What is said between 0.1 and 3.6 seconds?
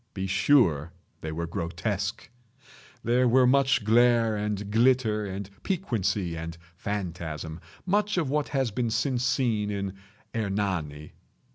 Be sure they were grotesque. There were